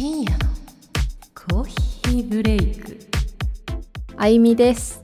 [0.00, 0.38] 深夜の
[1.34, 2.98] コーヒーブレイク。
[4.16, 5.02] あゆみです。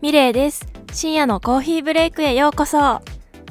[0.00, 0.66] ミレイです。
[0.90, 2.78] 深夜のコーヒーブレイクへようこそ。
[2.78, 3.02] は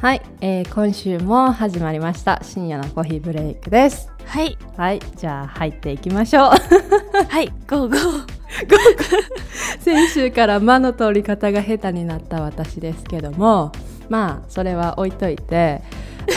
[0.02, 2.40] はい、えー今週も始まりました。
[2.42, 4.12] 深夜のコーヒーブレイクです。
[4.44, 4.58] い。
[4.76, 6.50] はいじゃあ入っていきましょう。
[7.30, 8.28] はい ゴーゴー。
[9.80, 13.72] 先週から間の通り方が下手になった私ですけども
[14.10, 15.84] まあそれは置いといて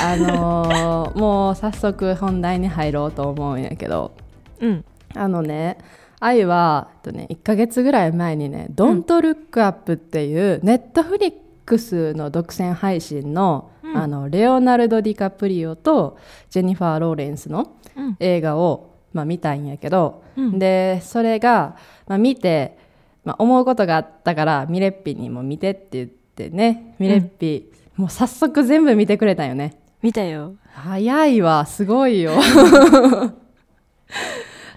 [0.02, 4.12] あのー もう早速本題に入ろうと思うんやけど
[4.60, 4.84] うん。
[5.14, 5.78] あのね
[6.20, 11.32] 愛は、えっとね、1ヶ月ぐらい前にね「Don't Look Up」っていうネットフリッ
[11.64, 13.96] クスの独占配信の,、うん。
[13.96, 16.18] あのレオナルド・ディカプリオと
[16.50, 18.16] ジェニファー・ローレンスのうん。
[18.20, 20.58] 映画を、まあ、見たんやけど、うん。
[20.58, 22.78] でそれが、まあ、見て、
[23.24, 29.74] まあ、思うことがあったからミレッピにも見てって言ってねミレッピ、もう早速全部見てくれたんよね。
[30.02, 30.54] 見たよ。
[30.72, 32.32] 早いわすごいよ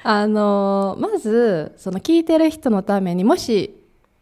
[0.03, 3.75] あのまずその聞いてる人のためにもし、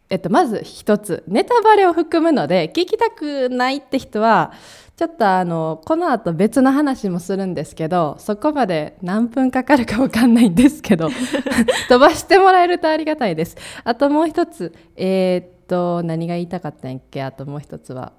[0.09, 4.53] えっと、まず一つネタバレを含むので聞きたくないって人は
[4.95, 11.09] ちょっとあのこの後別の話もするんですけどそこまで何分かかるかわかんないんですけど
[11.89, 13.57] 飛ばしてもらえるとありがたいです。
[13.83, 17.23] あともう一つえーっと何が言いたかったんやっけ？
[17.23, 18.11] あともう一つは。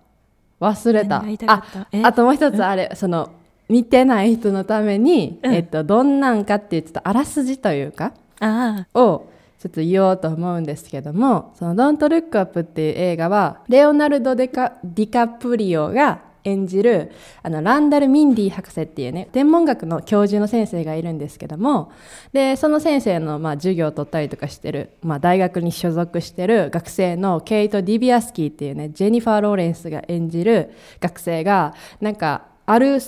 [0.60, 1.22] 忘れた。
[1.46, 1.64] あ
[2.04, 3.30] あともう一つあれその
[3.68, 5.54] 見てない人のために、うん。
[5.54, 9.28] えっと、どんなんかっていうちょっとあらすじというかあを
[9.62, 17.12] ちょっと言おうと思うんですけども「その Don't Look Up」っていう映画はレオナルド・デカディカプリオが演じる
[17.44, 21.92] あのランダル・ミンディ博士っていうね天文学の教授の先生がいるんですけども
[22.32, 32.98] でその先生のまあ授業を取ったりとかしてる、まあ、大学に所属してる学生のケイト・ディビアスキーっていうねジェニファー・ローレンスが演じる学生がなんかある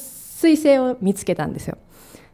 [0.45, 1.79] 彗星を見つけたんですよ。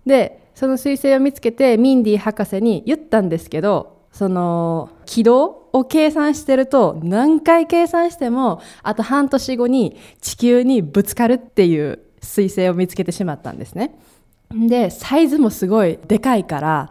[0.04, 13.98] でその彗星を見つけてミンディ博士に言ったんですけどその軌道を計算してると何回計算してもあと半年後に地球にぶつかるっていう彗星を見つけてしまったんですね。
[14.50, 16.90] でサイズもすごいでかいから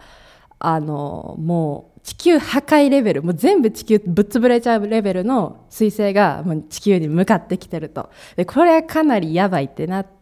[0.60, 10.19] あのもう地球破壊レベルもう全部地球ぶっ潰れちゃうレベルの彗星がもう地球に向かってきてるとでこれはかなりやばいってなって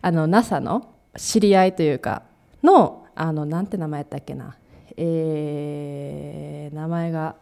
[0.00, 2.22] あの NASA の知り合いというか
[2.62, 4.56] のあのなんて名前やったっけな。
[4.96, 7.34] えー名前が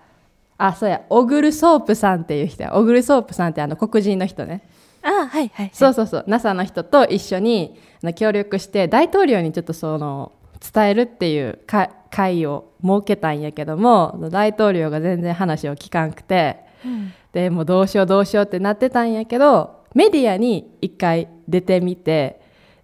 [0.59, 2.75] あそうやオグルソープさんっていう人や。
[2.75, 4.62] オグルソープさんってあの黒人の人ね。
[5.03, 5.71] あああはいはい。
[5.73, 6.25] そうそうそう。
[6.27, 7.79] NASA の人と一緒に
[8.17, 10.33] 協力して大統領にちょっとその
[10.73, 17.12] 伝えるっていうか会を設けたんやけども大統領が全然話を聞かんくてうん。
[17.33, 22.41] でもうどうしようどうしようってなってたんやけどメディアに一回出てみて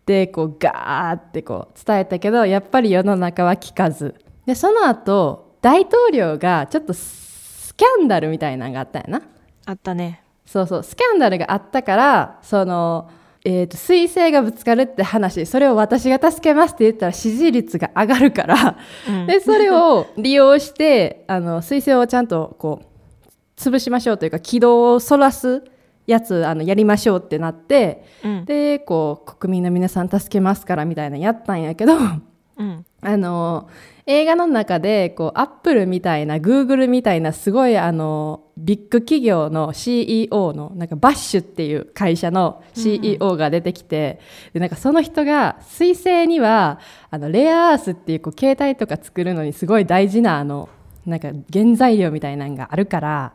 [0.06, 4.14] でこうガーってこう伝えたけどやっぱり世の中は聞かず。
[4.46, 9.26] でその後大統領がちょっとスキャンダルみたいなのがあったんやな。
[9.66, 10.22] あったね。
[10.46, 10.82] そうそう。
[10.84, 13.10] スキャンダルがあったからその、
[13.44, 15.44] えー、と彗星がぶつかるって話。
[15.44, 18.78] それを私が助けますって言ったら支持率が上がるから、
[19.08, 19.26] うん。
[19.26, 25.64] でそれを利用してあの彗星をちゃんとこう潰しましょうというか軌道をそらす
[26.06, 28.44] やつあのやりましょうってなってうん。
[28.44, 31.94] でこう国民の皆さん助けますからみたいなのやったんやけど
[32.56, 32.86] うん。
[33.02, 33.68] あの
[34.06, 44.20] 映画の中でこうアップルみたいなグーグルみたいなすごいあのビッグ企業の CEO のなんかバッシュっていう会社の CEO が出てきて、
[44.54, 46.78] でなんかその人が彗星には
[47.10, 50.68] あのレアアースっていうこう携帯とか作るのにすごい大事なあの
[51.06, 53.32] なんか原材料みたいなのがあるから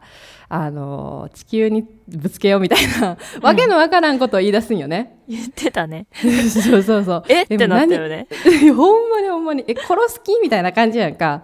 [0.54, 5.18] あの地球にぶつけようみたいな、わけのわからんことを言い出すんよね。
[5.26, 6.08] 言ってたね。
[6.14, 7.24] そうそうそう。
[7.32, 8.28] えってなったよね。
[8.76, 9.64] ほんまにほんまに。
[9.66, 11.42] え殺す気みたいな感じやんか。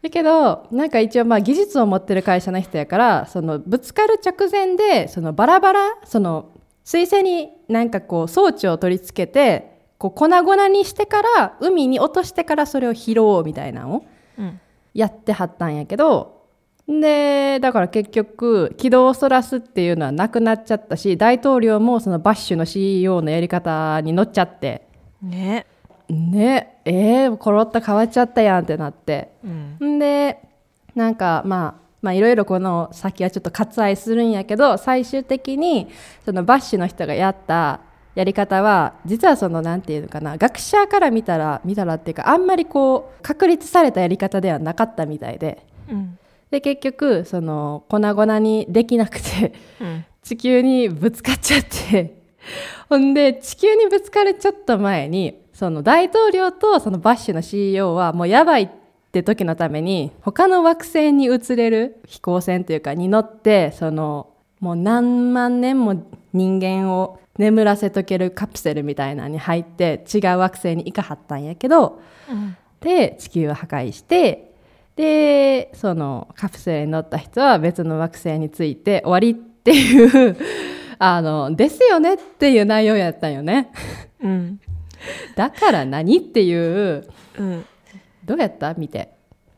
[0.00, 6.50] だけどなんか一応まあ技術を持ってる会社の人やからそのぶつかる直前でそのバラバラその
[6.84, 14.06] 水星になんかこう装置を取り付けてこう粉々にしてから海に落としてからそれを拾おうみたいなのを
[14.38, 14.60] うん
[14.96, 16.36] やってはったんやけど
[16.88, 24.86] でだから結局軌道をそらすっていうのはなくなっちゃったし大統領もそのバッシュの CEO のやり方に乗っちゃって。
[25.20, 25.66] ね。
[26.08, 29.32] ねえー、コロッと変わっちゃったやんってなって。
[29.44, 29.98] うんん。
[29.98, 30.40] で
[30.94, 35.88] なんかまあまあいろいろこの先はちょっと割愛するんやけど最終的に
[36.24, 37.80] そのバッシュの人がやった
[38.16, 45.64] やり方は実はそのなんていうのかな学者から見たら見たらっていうかあんまりこう確立されたやり方ではなかったみたいで。
[45.88, 46.18] うん。
[46.50, 50.04] で結局その粉々にできなくてうん。
[50.22, 52.16] 地球にぶつかっちゃって。
[52.88, 58.70] ほんで地球にぶつかるちょっと前にその大統領とそのバッシュの CEO はもうやばいっ
[59.12, 64.30] て時のために他の惑星に移れる飛行船というかに乗ってその
[64.60, 72.00] もう何万年も人間を眠らせとけるカプセルみたいなのに入って違う惑星に行かはったんやけど
[72.30, 74.54] うんで地球を破壊して
[74.96, 80.36] でそのカプセルに乗った人は別の惑星について終わりっていう
[80.98, 83.70] あのですよねっていう内容やったんよね。
[84.22, 84.60] うん。
[85.34, 87.06] だから何っていう
[87.38, 87.64] うん。
[88.24, 89.10] どうやった見て。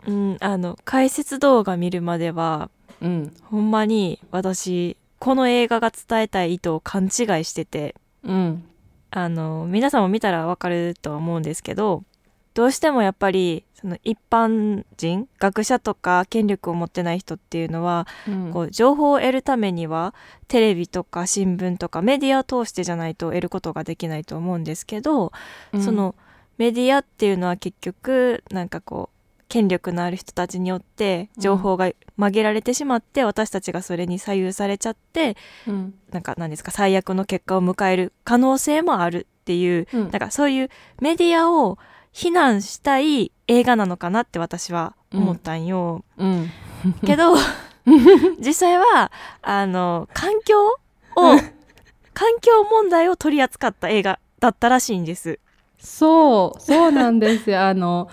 [0.07, 2.71] うんあの解説動画見るまでは
[3.01, 3.33] うん。
[3.45, 7.11] ほんまに私この映画が伝えたい意図を勘違い
[7.44, 7.94] してて
[8.25, 8.65] うん。
[9.11, 12.05] あの皆さんも見たらわかるとは思うんですけど
[12.53, 18.50] どうしてもやっぱりその一般人学者とか権力を持ってない人っていうのは、うん。
[18.53, 20.15] こう情報を得るためには
[20.49, 25.32] テレビとか新聞とかメディアを通してじゃないと得ることができないと思うんですけど、
[25.73, 25.81] うん。
[25.81, 26.17] その
[26.56, 29.18] メディアっていうのは結局なんかこう
[29.49, 35.37] 権力のある人たちによって情報が曲げられてしまって、私たちがそれに左右されちゃって
[35.67, 35.95] うん。
[36.11, 40.00] なんか何ですか最悪の結果を迎える可能性もあるっていう、うん。
[40.03, 41.79] なんかそういうメディアを
[42.12, 46.05] 非難したい映画なのかなって私は思ったんよ。
[46.19, 46.51] うん。
[47.05, 47.35] けど
[48.39, 49.11] 実際は
[49.43, 50.77] あの環境を
[52.15, 55.39] 環境問題を取り扱った映画だったらしいんです。
[55.79, 57.62] そうそうなんですよ。
[57.62, 58.09] あの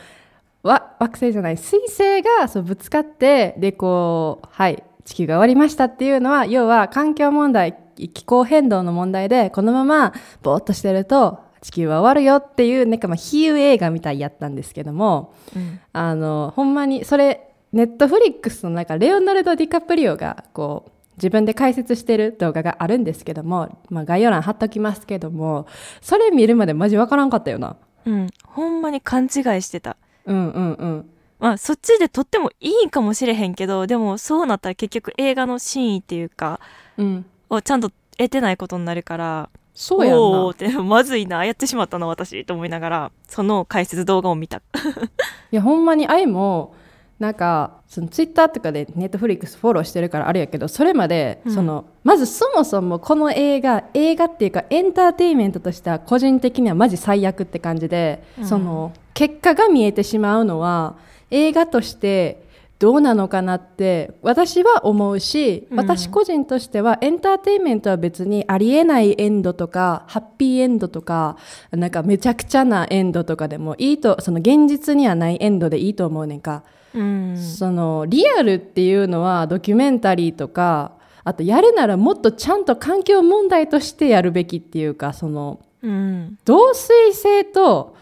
[0.66, 25.68] わ惑星じゃない彗星がそうぶつかってでこうはい地球が終わりましたっていうのは要は環境問題気候変動の問題でこのままぼーっとしてると地球は終わるよっていうなんかまあ比喩映画みたいやったんですけどもうんあのほんまにそれネットフリックスの中レオナルド・ディカプリオがこう自分で解説してる動画があるんですけども、まあ、概要欄貼っときますけども
[26.02, 27.78] それ見るまでマジわからんかったよな。
[28.06, 29.30] うん、ほんまに勘違い
[29.62, 29.98] してた。
[30.26, 31.10] うんうんうん。
[31.40, 36.60] まあそっちでとってもいいんかもしれへんけどでもそうなったら結局映画の真意っていうか
[36.98, 40.22] うん、をちゃんと得てないことになるからそうやんな。
[40.22, 44.62] おーってまずいなやってしまったな私と思いながらその解説動画を見た。
[45.52, 46.74] いやほんまに愛も
[47.20, 51.54] なんかそのツイッターとかでネットフリックスフォローしてるからあれやけどそれまで、うん。
[51.54, 58.46] そのまずそもそもこの映画映画っていうかエンターテインメントとしては個人的にはマジ最悪って感じで、うん。
[58.48, 60.98] その結果が見えてしまうのは
[61.32, 62.46] 映画として
[62.78, 65.78] どうなのかなって私は思うし、うん。
[65.78, 71.38] 私個人としてはエンターテインメントは別にありえないエンドとかハッピーエンドとか
[71.72, 76.64] なんかめちゃくちゃなエンドとかでもいいとその現実にはないエンドでいいと思うねんか、
[76.94, 77.38] うん。
[77.38, 80.92] そのリアルっていうのはドキュメンタリーとか
[81.24, 86.38] あとやるならもっとちゃんと環境問題としてやるべきっていうかそのうん。
[86.44, 87.96] 同水性と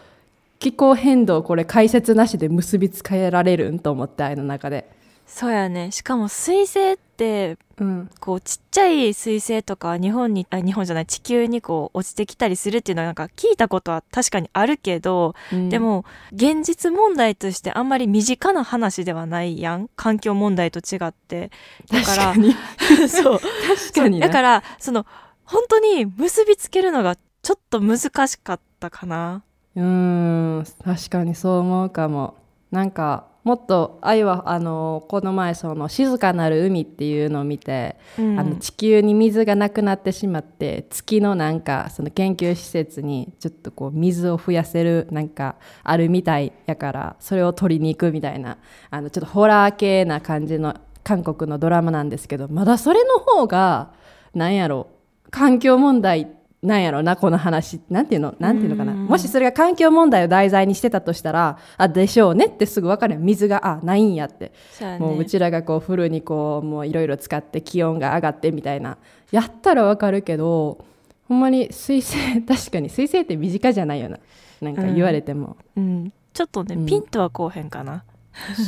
[0.64, 4.90] 気候変動これ解説なしで結びつけられるんと思ってあれの中で。
[5.26, 5.90] そうやね。
[5.90, 8.10] しかも彗星ってうん。
[8.18, 15.68] こうちっちゃい彗星とか日本にあ日本じゃない地球にこう落ちてきたりするっていうのはなんか聞いたことは確かにあるけど、うん。
[15.68, 19.90] でも現実問題としてあんまり身近な話ではないやん。
[19.96, 21.50] 環境問題と違って。
[21.90, 22.54] だから確かに。
[23.10, 23.38] そう。
[23.38, 24.28] 確かにな。
[24.28, 25.04] だからその
[25.44, 29.42] 本当に結びつけるのがちょっと難しかったかな
[29.76, 32.36] うーん確かにそう思うかも。
[32.70, 38.40] なんかもっと愛はあのこの前その静かなる海っていうのを見て、うん。
[38.40, 48.58] あの地球に水がなくなってしまって月のなんかその研究施設にちょっとこう水を増やせるなんかあるみたいやからそれを取りに行くみたいな
[48.90, 53.92] あのちょっとホラー系な感じの韓国のドラマなんですけどまだそれの方が
[54.34, 54.88] なんやろ
[55.30, 56.28] 環境問題
[56.64, 57.80] なんやろなこの話。
[57.90, 58.34] なんていうの？
[58.38, 58.92] なんていうのかな？
[58.92, 64.52] うんもしそれが環境問題を題材にしてたとしたらあでしょうねってすぐ分かるよ水があないんやって。
[64.72, 65.06] そうやね。
[65.06, 68.96] もううちらがこうフルにこうもういろいろ使って気温が上がってみたいな。
[69.30, 70.84] やったらわかるけど
[71.28, 74.18] ほんまに水星 確かに水星って身近じゃないよな。
[74.62, 76.86] なんか言われても、うん、ちょっとね、うん。
[76.86, 78.04] ピンとはこうへんかな。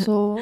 [0.04, 0.38] そう。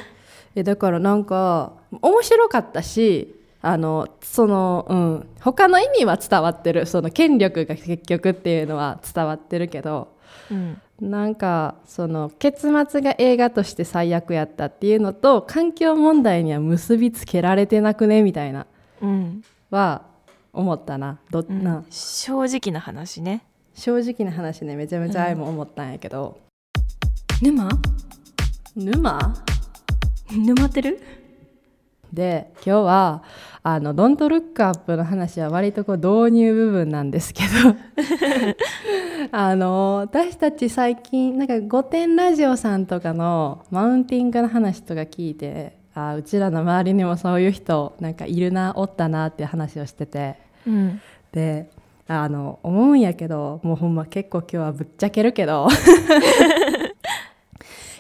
[0.56, 3.34] えだからなんか面白かったし
[3.66, 6.84] あのそのうん他の意味は伝わってる。
[6.84, 10.08] その権力が結局っていうのは伝わってるけど
[10.50, 10.80] うん。
[11.00, 18.66] なんかその結末が映画として最悪やったっていうのと環境問題には結びつけられてなくねみたいな
[19.00, 19.42] うん。
[19.70, 20.02] は
[20.52, 21.18] 思ったな。
[21.30, 21.64] ど、うん。
[21.64, 21.84] な？
[21.90, 23.44] 正直な話ね。
[23.74, 24.76] 正直な話ね。
[24.76, 26.38] めちゃめちゃ愛も思ったんやけど、
[27.42, 27.68] 沼？
[28.76, 29.34] 沼？
[30.30, 31.00] 沼ってる？
[32.14, 33.22] で今日は
[33.62, 37.48] あの「ドントルックアップの話は割とこう導入部分なんですけど。
[39.32, 50.36] あの私たち最近なんか「御殿ラジオ」さんとかのマウンティングの話とか聞いてあうちらの周りにもそういう人なんかいるなおったなっていう話をしてて。
[50.66, 51.00] うん。
[51.32, 51.68] で
[52.06, 55.68] あの思うんやけどもうほんま結構今日はぶっちゃけるけど。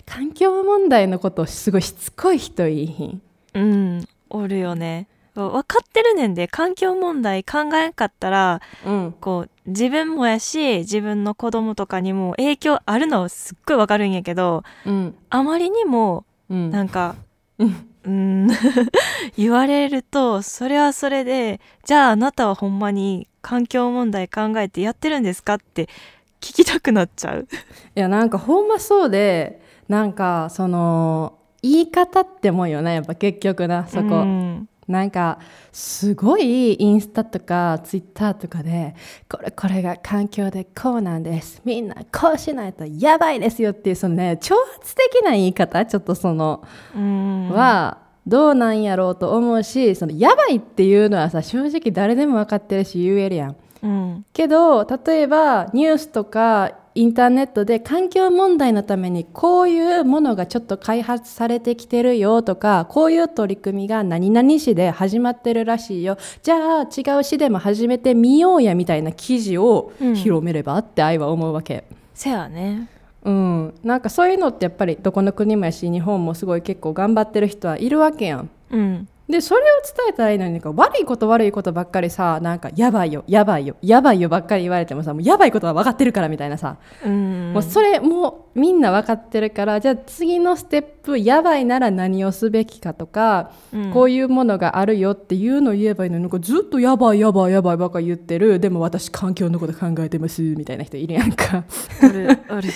[0.06, 3.22] 環境問題のことをすごいしつこい人いいひん
[3.54, 4.08] うん。
[4.30, 5.06] おるよね。
[5.34, 9.14] 分かってるねんで環境問題考えんかったらうん。
[9.20, 15.14] こう自分もやし自分の子供とかにも影響あるのはすっごいわかるんやけどうん。
[15.30, 16.70] あまりにもうん。
[16.70, 17.16] なんか
[17.58, 17.88] うん。
[18.04, 18.48] うん。
[19.36, 25.88] 言われるとそれはそれでじゃああなたはほんまに環境問題考えてやってるんですかって
[26.40, 27.48] 聞きたくなっちゃう。
[27.96, 34.68] いやなんかほんまそうでなんかその言い方ってもんよねやっぱ結局なそこ、うん。
[34.86, 35.38] なんか
[35.72, 38.94] すごいインスタとかツイッターとかで
[39.30, 41.62] これこれが環境でこうなんです。
[41.64, 46.62] みんなこうしないとやばいですよっていうそのね挑発的な言い方ちょっとその、
[46.94, 47.48] うん。
[47.48, 53.56] はどうなんやろうと思うしそのやばいっていうのはさ正直誰でも分かってるし言えるやん。
[53.82, 54.26] うん。
[54.34, 66.18] けど例えばニュースとかインターネットで環境問題のためにこういうものがちょっと開発されてきてるよとかこういう取り組みが何々市で始まってるらしいよ。
[66.42, 70.14] じゃあ違う市でも始めてみようやみたいな記事をうん。
[70.14, 71.84] 広めればって愛は思うわけ。
[72.14, 72.88] せやね。
[73.24, 78.50] うん、なんかそういうのってやっぱりどこの国もやし日本もすごい結構頑張ってる人はいるわけやん。
[78.70, 87.52] うんでそれを伝えたらいいのになんか悪いこと悪いことばっかりさなんかやばいよやばいよやばいよばっかり言われてもさもうやばいことは分かってるからみたいなさ、うん。
[87.54, 93.92] もうそれもうみんな分かってるからじゃあ次のステップやばいなら何をすべきかとか、うん。
[93.92, 98.60] こういうものがあるよっていうのを言えばいいのになんかずっとやばいやばいやばいばっか言ってる。
[98.60, 101.64] でも私環境のこと考えてますみたいな人いるやんか。
[102.02, 102.68] おるおる。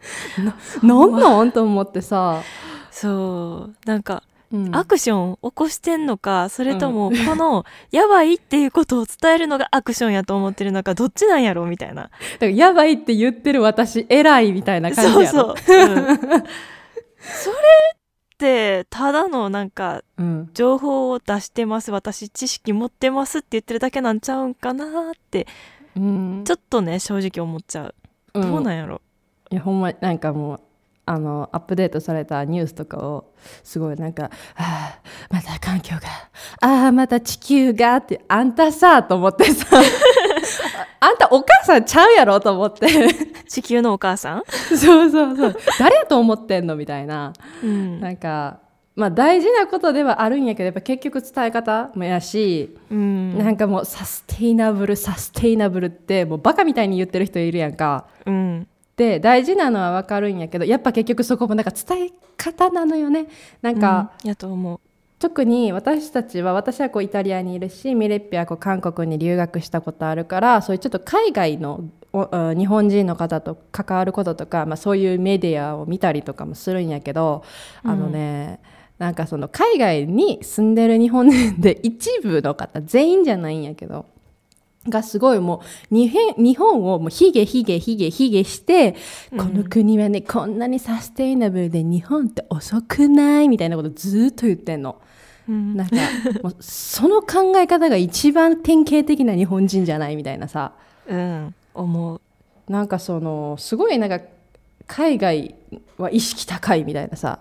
[0.86, 1.52] なんなん？
[1.52, 2.42] と思ってさ、
[2.90, 3.86] そう。
[3.86, 4.76] なんかうん。
[4.76, 12.04] アクション起こしてんのかそれともこのやばいっていうことを伝えるのがアクションやと思ってるのかどっちなんやろみたいな。
[12.04, 15.26] だからやばいって言ってる私偉いみたいな感じやろ。
[15.26, 15.94] そうそう、うん。
[17.20, 17.56] それ
[17.94, 20.50] ってただのなんかうん。
[20.54, 25.46] 情報を出してます私知識持ってますって言ってるだけなんちゃうんかなって
[25.96, 26.44] うん。
[26.44, 27.94] ちょっとね正直思っちゃう、
[28.34, 28.42] うん。
[28.42, 29.00] どうなんやろ。
[29.50, 30.60] いやほんまなんかもう
[31.10, 33.32] あのアップデートされたニュースとかを
[33.64, 36.02] すごいなんか「ああまた環境が
[36.60, 39.66] ああまた地球が」ってあんたさと思ってさ。
[41.02, 42.86] あんたお母さんちゃうやろと思って。
[43.48, 44.42] 地球のお母さん、
[44.76, 45.56] そうそうそう。
[45.78, 47.32] 誰やと思ってんのみたいな。
[47.64, 48.00] うん。
[48.00, 48.58] なんか
[48.94, 53.38] まあ大事なことではあるんやけどやっぱ結局伝え方もやし、うん。
[53.38, 58.06] なんかもうサステイナブルサステイナブルってもうバカみたいに言ってる人いるやんか。
[58.26, 58.68] うん
[59.00, 63.28] で大事なのは分かるんやけどやっぱ結局そこもなんか伝え方なのよね。
[63.62, 64.78] なんか、うんやと思う。
[65.18, 77.44] 特に私たちは私はこうイタリアにいるしミレッピはこう韓国に留学したことあるからそういうちょっと海外の日本人の方と関わることとか、まあ、そういうメディアを見たりとかもするんやけど、
[77.82, 78.60] あのね
[78.98, 84.06] なんかその海外に住んでる日本人で一部の方全員じゃないんやけど
[84.88, 88.96] がすごいもう日本をもうヒゲヒゲヒゲヒゲして、
[89.36, 95.00] この国はねこんなにサステイナブルで日本って遅くないみたいなことずっと言ってんの。
[95.48, 95.76] うん。
[95.76, 95.96] なんか
[96.42, 100.72] もうその考え方が一番典型的な日本人じゃないみたいなさ。
[101.06, 102.20] うん思う。
[102.68, 104.20] なんかそのすごいなんか
[104.86, 105.54] 海外
[105.98, 107.40] は意識高いみたいなさ。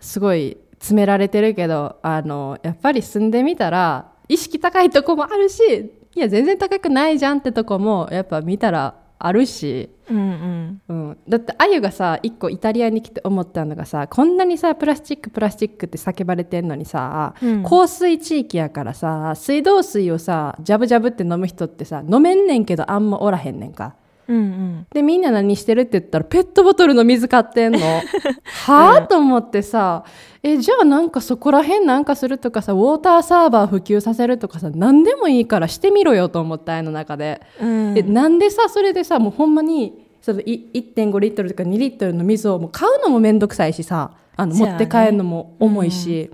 [0.00, 10.82] すごい詰められてるけどあのやっぱり住んでみたら意識高いとこもあるしいや全然高くないじゃんってとこもやっぱ見たらあるし、うんうん。
[10.88, 17.62] うん、だってあゆがさ一個イタリアに来て思ったのがさこんなにさプラスチックプラスチックって叫ばれてんのにさ、うん。
[17.64, 23.94] 香水地域やからさ水道水をさジャブジャブって飲む人ってさ飲めんねんけどあんまおらへんねんか。
[24.28, 24.86] うんうん。
[24.92, 27.78] でみんな何してるって言ったらペットボトルの水買ってんの。
[28.66, 30.04] はあ、と思ってさ
[30.42, 37.40] えじゃあなんかそこら辺なんかするとかさウォーターサーバー普及させるとかさ何でもいいからしてみろよと思ったあの中で。
[37.60, 37.94] うん。
[37.94, 46.30] でなんでさそれでさもうほんまにそのい1.5リットルとか2リットルの水をもう買うのもめんどくさいしさあの持って帰るのも重いし、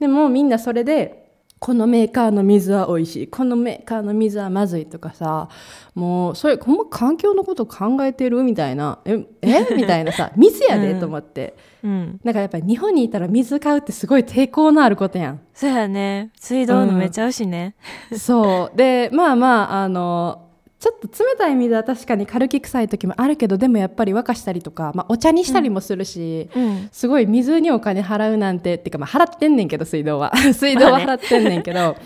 [0.00, 1.23] でもみんなそれで
[1.64, 3.26] このメーカーの水は美味しい。
[3.26, 5.48] このメーカーの水はまずいとかさ
[5.94, 8.98] もうそれほんま環境のこと考えてるみたいな。
[9.06, 9.74] ええ？
[9.74, 11.00] みたいなさ 水やで、うん。
[11.00, 11.56] と思って。
[11.82, 12.20] うん。
[12.22, 15.40] なんかやっぱり日本にいたら水買うってすごい抵抗のあることやん。
[15.54, 16.32] そうやね。
[16.38, 17.76] 水道飲めちゃうしね。
[18.14, 18.76] そう。
[18.76, 20.42] でまあまああの
[20.78, 26.88] ちょっと冷たい水は確かに軽き臭い時もあるけどでもやっぱり沸かしたりとか、まあ、お茶にしたりもするし、うん。
[26.92, 30.36] すごい水にお金払うなんてっていうかまあ払ってんねんけど水道は。
[30.52, 31.96] 水道は払ってんねんけど、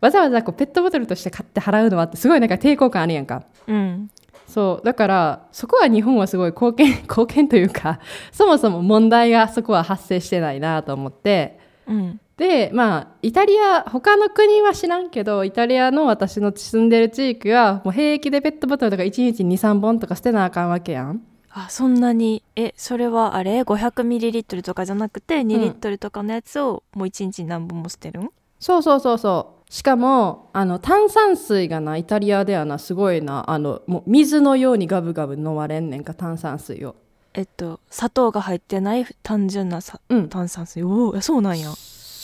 [0.00, 3.44] わざわざこうペットボトルとして買って払うのはってすごいなんか抵抗感あるやんか。
[3.66, 4.10] うん。
[4.46, 4.86] そう。
[4.86, 8.00] だからそこは日本はすごい貢献 貢献というか
[8.32, 11.58] そもそも問題がそこは発生してないなと思って。
[11.88, 21.22] うんでまあイタリア他の国は知らんけどイタリアの私の住んでる地域はもう平気でペットボトルとか1日23本とか捨てなあかんわけやん。
[21.50, 22.42] あそんなに？
[22.54, 28.30] えそれはあれ？500ml とかじゃなくて2リットルとかのやつをもう1日に何本も捨てるん？
[28.60, 29.72] そうそうそうそう。
[29.72, 36.94] しかもあの炭酸水がなイタリアではなすごいなあのもう水のようにガブガブ飲まれんねんか炭酸水を。
[37.32, 40.28] えっと砂糖が入ってない単純なさうん。
[40.28, 40.82] 炭酸水。
[40.82, 41.70] おおそうなんや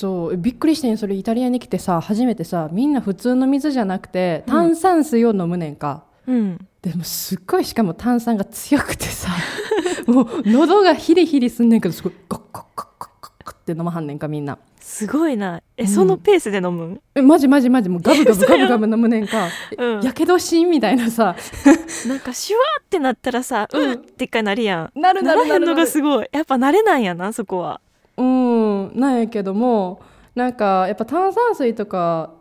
[0.02, 6.66] そうびっくりしてんそれイタリアに来てさ初めてさみんな普通の水じゃなくて炭酸水を飲むねんか、うん。
[6.82, 9.30] でもすっごいしかも炭酸が強くてさ
[10.10, 14.58] もう喉がヒリヒリすんねんけどすごいゴッゴッゴッゴッゴッって飲まはんねんかみんな。
[14.80, 15.62] すごいな。
[15.76, 15.88] え、うん。
[15.88, 17.00] そのペースで飲むん？
[17.14, 19.48] えマジマジマジもうガブガブ ガブガブ飲むねんか。
[19.78, 20.00] うん。
[20.02, 21.36] やけどしんみたいなさ。
[22.08, 25.00] なんかシュワーってなったらさ、ううんんって一回なるやん。
[25.00, 25.76] なるなるなるなる。
[25.76, 26.26] がすごい。
[26.32, 27.80] やっぱ慣れなんやなそこは
[28.16, 30.02] うんなんやけども
[30.34, 32.34] なんかやっぱ炭酸水とか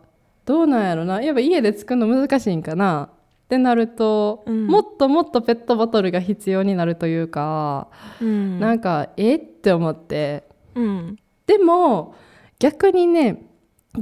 [0.44, 1.22] どうなんやろな。
[1.22, 3.10] やっぱ家で作るの難しいんかな。
[3.44, 4.66] ってなると、うん。
[4.66, 7.88] もっともっとペットボトルが必要になるというか、
[8.20, 8.58] うん。
[8.58, 10.44] なんかえって思って。
[10.74, 11.16] うん。
[11.46, 12.14] でも
[12.58, 13.44] 逆にね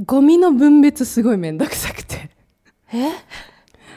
[0.05, 2.31] ゴミの分別すごい面倒くさくて。
[2.93, 3.09] え？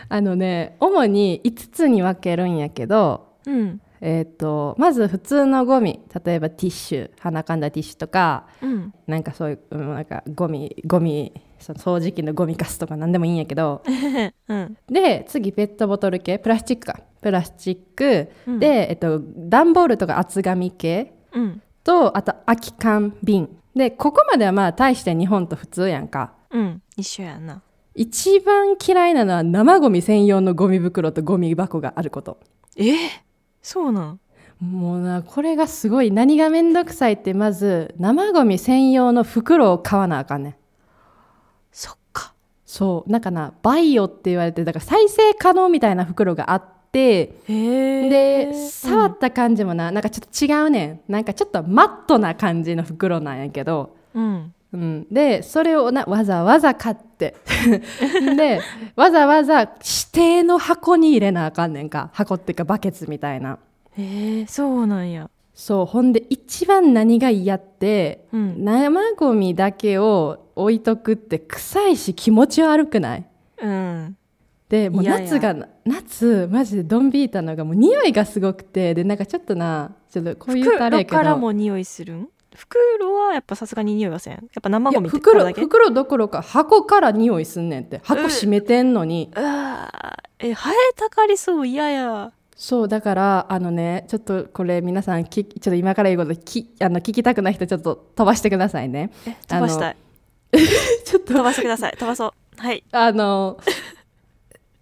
[0.08, 8.94] あのね主に5つに分けるんやけどうんえー、とまず普通のゴミ例えばティッシュ鼻かんだティッシュとかうん。
[9.06, 13.82] なんかそういううんなんかゴミゴミその掃除機のゴミカスとか何でもいいんやけど。
[14.48, 14.76] うん。
[14.90, 17.00] で次ペットボトル系プラスチックか。
[17.22, 18.58] プラスチック、うん。
[18.58, 21.14] で、えっと、段ボールとか厚紙系。
[21.32, 21.62] うん。
[21.82, 23.48] とあと空き缶瓶。
[23.74, 26.34] でここまではまあ大して日本と普通やんか。
[26.50, 26.82] うん。
[26.98, 27.62] 一緒やな。
[27.94, 32.38] 一番嫌いなのは生ゴミ専用のゴミ袋とゴミ箱があること。
[32.76, 33.23] え？
[33.64, 34.20] そうなん。
[34.60, 40.54] もうなこれがすごい何がめんどくさいってまず生ゴミ専用の袋を買わなあかんねん。
[41.72, 42.34] そっか。
[42.66, 43.10] そう。
[43.10, 51.00] なんかなバイオって言われてだから再生可能みたいな袋があってで触った感じもななんかちょっと違うねん。
[51.08, 57.36] なんかちょっとマットな感じの袋なんやけど、うんうん、でそれをなわざわざ買って。
[58.36, 58.60] で
[58.96, 59.70] わざわざ指
[60.12, 62.10] 定の箱に入れなあかんねんか。
[62.12, 63.58] 箱っていうかバケツみたいな。
[63.96, 65.30] へえそうなんや。
[65.54, 65.86] そう。
[65.86, 68.64] ほんで一番何が嫌ってうん。
[68.64, 73.24] 生ゴミだけを置いとくって臭いし気持ち悪くない？
[73.62, 74.16] うん。
[74.68, 78.92] でもう夏が夏マジでドンビータのがもう匂いがすごくて。
[78.94, 81.16] でなんかちょっとなちょっとこういうとあれや袋けど。
[81.16, 82.28] からも匂いするん？
[82.54, 84.34] 袋はやっぱさすがに匂いはせん。
[84.34, 85.60] やっぱ生ゴミ袋だけ？
[85.60, 88.00] 袋どころか箱から匂いすんねんって。
[88.04, 89.30] 箱閉めてんのに。
[89.36, 90.46] うわー。
[90.50, 92.32] えハエたかりそう嫌や。
[92.56, 99.10] そうだからあのねちょっとこれ皆さんきちょっと今から言うこときあの聞きたくない人ちょっと飛ばしてくださいね。
[99.26, 99.96] え飛ばしたい。
[101.04, 101.92] ちょっと飛ばしてください。
[101.92, 102.32] 飛ばそう。
[102.56, 102.84] はい。
[102.92, 103.58] あの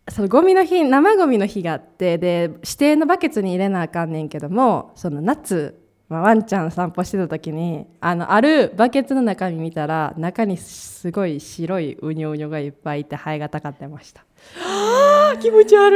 [0.08, 5.80] そのゴミの日生ゴミの日があってで指定のバケツに入れなあかんねんけどもその夏、
[6.12, 14.24] まあ、ワンちゃん散歩してた時にあのあるバケツの中身見たら中にすごい白いうにょうにょがいっぱいいてハエがたかってました。
[14.64, 15.92] あー気持ち悪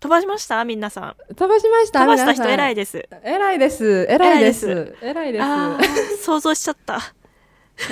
[0.00, 0.64] 飛ばしました？
[0.64, 1.32] 皆さん。
[1.32, 3.06] い飛ばしました飛ばした人偉いです。
[3.22, 4.06] 偉いです。
[4.08, 4.96] 偉いです。
[5.02, 6.16] 偉いです。
[6.24, 6.98] 想像しちゃった。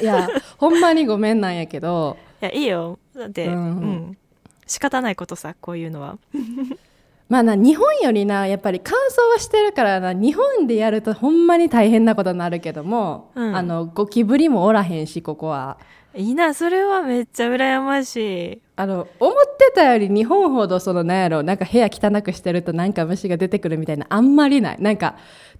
[0.00, 2.16] いやほんまにごめんなんやけど。
[2.40, 2.98] いやいいよ。
[3.16, 3.56] だってううん。
[3.56, 4.18] ん、
[4.66, 6.18] 仕方ないことさこういうのは
[7.28, 13.56] まあな日本よりなやっぱり乾燥はしてるからな日本でやるとほんまに大変なことになるけども、うん。
[13.56, 15.78] あのゴキブリもおらへんしここは。
[16.14, 18.62] いいなそれはめっちゃ羨ましい。
[18.76, 24.80] あの思ってたより日本ほどそのなんやろなんか部屋汚くしてるとなんか虫が出てくるみたいなあんまりない。
[24.80, 25.16] なんか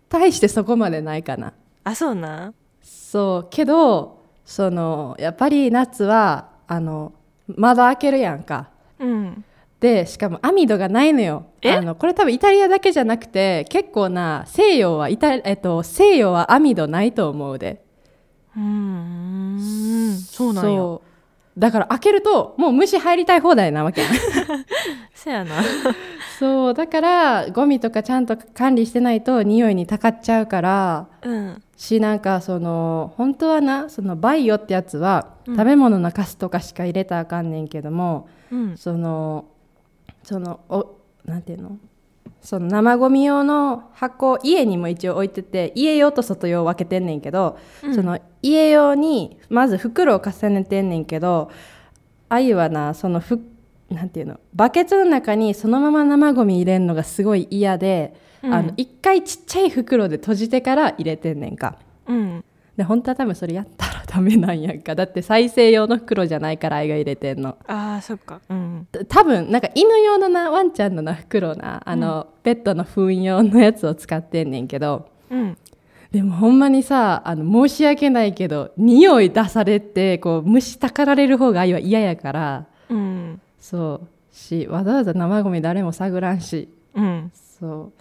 [0.09, 1.52] 大してそこまでないかな。
[1.85, 3.48] あそうなそう。
[3.50, 7.12] けどそのやっぱり夏はあの
[7.57, 8.70] 窓開けるやんか。
[8.98, 9.44] うん
[9.80, 11.46] でしかも網戸がないのよ。
[11.62, 11.70] え？
[11.72, 17.80] あのこれ多分イタリアだけじゃなくて結構な西洋はイタ、えっと、西洋は網戸ないと思うで。
[18.56, 20.16] うーん。
[20.16, 20.78] そうなんや。
[20.80, 21.60] そう。
[21.60, 24.02] だから開けるともう虫入りたい放題なわけ。
[25.14, 25.50] そやな。
[26.38, 31.62] そうだからゴミとかちゃんと管理してないと匂いにたかっちゃうからうん。
[31.76, 35.56] しなんかその本当はなそのバイオってやつは、うん。
[35.56, 38.76] 食べ物のカスとかしか入れたらあかんねんけどもうん。
[38.76, 39.44] その
[40.28, 41.78] そのおなんていうの？
[42.42, 47.94] その生ゴミ用の箱家にも一応置いてて家用と外用分けてんねんけど、うん。
[47.94, 51.50] その家用にまず袋を重ねてんねんけど
[52.28, 53.40] あゆはなそのふ
[53.88, 54.38] なんていうの？
[54.54, 58.54] バケツの中にそのまま生ゴミ入れるのがすごい嫌で、うん。
[58.54, 61.78] あの一回ちっちゃい袋で閉じてから入れてんねんか。
[62.06, 62.44] うん
[62.78, 64.94] で本当は多分それやったらダメなんやんか。
[64.94, 67.58] だって再生用の袋じゃないからあいが入れてんの。
[67.66, 68.40] ああそっか。
[68.48, 75.08] うんた多分なんか犬用のなワンちゃんのな袋なあの、ペットの糞用のやつを使ってんねんけど。
[75.28, 75.58] うん。
[76.12, 82.66] でもほんまにさあの申し訳ないけど匂い出されてこう虫たかられる方があいは嫌やから。
[82.88, 83.40] うん。
[83.58, 84.06] そう。
[84.32, 86.68] しわざわざ生ゴミ誰も探らんし。
[86.94, 87.32] うん。
[87.60, 87.92] そ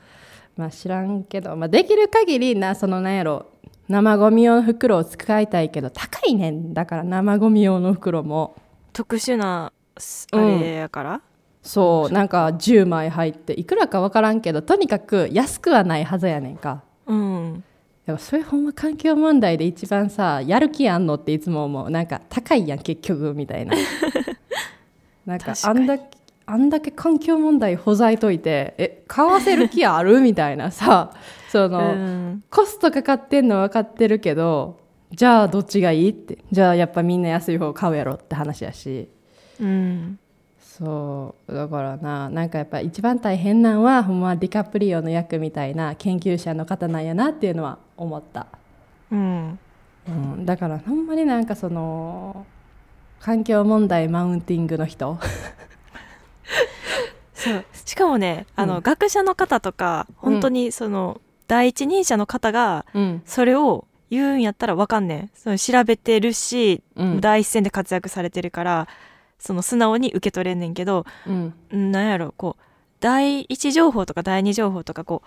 [0.56, 0.60] う。
[0.60, 3.48] まあ知らんけど、まあ、できる限りなそのなんやろ
[3.90, 8.56] 生ゴミ用の袋を使いたいけど高いねんだから生ゴミ用の袋も。
[8.94, 11.22] 特殊なすあうんれやから、
[11.62, 16.84] そうなんか10枚入っていくらか分からんけどとにかく安くはないはずやねんか。
[17.06, 17.64] うん。
[18.06, 21.90] でもそれほんま環境問題で一番さやる気あんのっていつも思う。
[21.90, 23.76] なんか高いやん結局みたいな。
[25.26, 26.17] なんかあんだけ
[26.50, 30.22] あんだけ環境問題ほざいといてえ買わせる気ある？
[30.22, 31.12] みたいなさ
[31.52, 32.44] その、うん。
[32.50, 34.80] コストかかってんの分かってるけど
[35.12, 36.10] じゃあどっちがいい？
[36.12, 36.38] って。
[36.52, 39.10] じゃあやっぱみんな安い方買うやろって話やし。
[39.60, 40.20] うん。
[40.60, 41.54] そう。
[41.54, 48.48] だからななんかやっぱ一番大変なんはほんまディカプリオの役みたいな研究者の方なんやなっていうのは思った、
[49.12, 49.60] うん。
[50.08, 52.46] うん、だからほんまになんかその
[53.20, 55.18] 環境問題マウンティングの人
[57.34, 57.66] そう。
[57.86, 58.82] しかもねあの、うん。
[58.82, 63.22] 学者の方とか本当にその、第一人者の方がうん。
[63.26, 65.30] それを言うんやったらわかんねん。
[65.36, 67.22] その調べてるし、うん。
[67.22, 68.88] 第一線で活躍されてるから
[69.40, 71.54] その素直に受け取れんねんけどうん。
[71.74, 72.64] んなんやろこう
[73.00, 75.22] 第一情報とか第二情報とかこ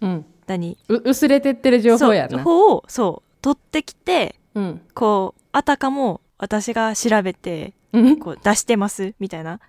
[0.00, 0.26] ううん。
[0.46, 0.76] 何？
[0.88, 2.30] う薄れてってる情報やな。
[2.30, 4.80] そう情報をそう取ってきてうん。
[4.94, 8.18] こうあたかも私が調べてうん。
[8.18, 9.60] こう出してますみたいな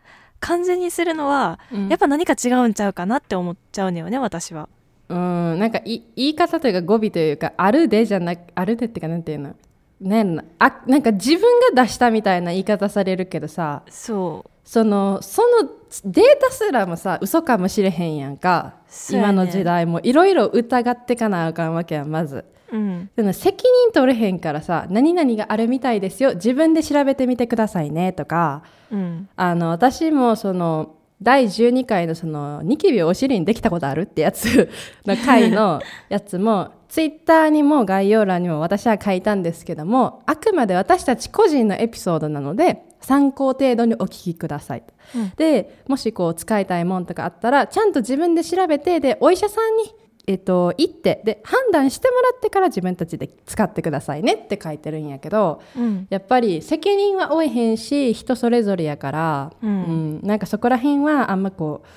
[0.43, 1.89] 完全にするのはうん。
[1.89, 4.67] やっぱ何か違うんちゃうかなって思っちゃうのよね私は。
[5.09, 5.59] うん。
[5.59, 9.55] なんかい言い方というか語尾というか「あるで」じゃなく「あるで」ってかなんていうの？
[10.01, 11.41] なんなあなんか自分
[11.75, 13.83] が出したみたいな言い方されるけどさ。
[13.89, 14.49] そう。
[14.65, 15.69] そのその
[16.05, 18.75] データすらもさ嘘かもしれへんやんか、
[19.11, 23.09] ね今の時代もいろいろ疑ってかなあかんわけやんまずうん。
[23.15, 26.33] でも責任取れへんからさ何々があるみたいですよ。
[26.33, 29.29] 自分で調べてみてくださいねとかうん。
[29.35, 34.69] あの私もその第12回のそのニキビをお尻にできたことあるってやつ
[35.05, 44.83] の回のやつもツイッターにも概要欄にも私は書いたんですけどもあくまで私たち個人のエピソードなので参考程度にお聞きください、
[45.15, 45.31] うん。
[45.37, 49.93] でもしこう使いたいもんとかあったらちゃんと自分で調べてでお医者さんに
[50.25, 56.07] えっと、行ってで判断してもらってから自分たちで使ってくださいねって書いてるんやけどうん。
[56.09, 59.69] やっぱり責任は負えへんし人それぞれやから、うん。
[59.69, 60.19] うん。
[60.23, 61.87] なんかそこら辺はあんまこう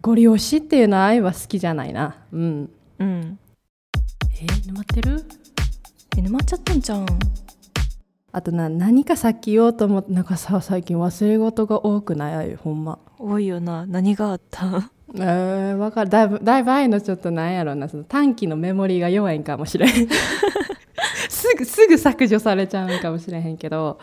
[0.00, 2.16] ご利用しっていうのは愛は好きじゃないな。
[2.32, 2.70] うん。
[2.98, 3.38] うん。
[4.40, 5.24] え沼ってる？
[6.16, 7.06] え沼っちゃったんじゃん？
[8.34, 12.34] あとな何かさっき言おうと思ってなんかさ最近忘れ事が多くない？
[12.34, 12.98] あゆほんま。
[13.18, 13.84] 多いよな。
[13.86, 14.90] 何があった？
[15.14, 16.10] えー、わかる。
[16.10, 17.88] だいぶだいぶ愛のちょっとなんやろな。
[17.88, 19.90] その短期のメモリーが弱いんかもしれん。
[21.28, 23.98] すぐすぐ削除されちゃうんかもしれへんけど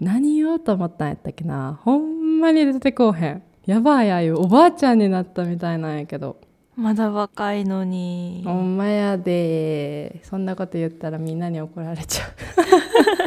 [0.00, 1.78] 何言おうと思ったんやったっけな？
[1.82, 3.42] ほんまに出てこうへん。
[3.66, 6.36] やばいあゆおばあちゃんになったみたいなんやけど。
[6.74, 8.42] まだ若いのに。
[8.46, 12.30] ほんまやでそんなこと言ったらみんなに怒られちゃう